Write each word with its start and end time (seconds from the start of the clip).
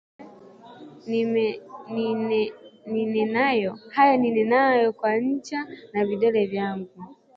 Haya 3.89 4.17
ninenayo 4.17 4.93
kwa 4.93 5.17
ncha 5.17 5.67
za 5.93 6.05
vidole 6.05 6.45
vyangu 6.47 6.89